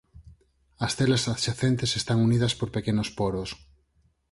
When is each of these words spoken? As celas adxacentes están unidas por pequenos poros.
As 0.85 0.91
celas 0.97 1.23
adxacentes 1.33 1.91
están 1.99 2.17
unidas 2.27 2.53
por 2.59 2.69
pequenos 2.77 3.09
poros. 3.17 3.49